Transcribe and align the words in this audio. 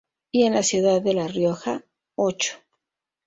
Y 0.31 0.45
en 0.45 0.55
la 0.55 0.63
ciudad 0.63 0.99
de 0.99 1.13
La 1.13 1.27
Rioja, 1.27 1.83
ocho. 2.15 2.55